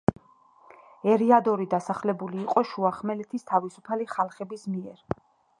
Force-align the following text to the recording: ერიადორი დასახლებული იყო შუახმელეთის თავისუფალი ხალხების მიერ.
ერიადორი 1.15 1.67
დასახლებული 1.75 2.41
იყო 2.45 2.65
შუახმელეთის 2.71 3.49
თავისუფალი 3.53 4.11
ხალხების 4.17 4.69
მიერ. 4.75 5.07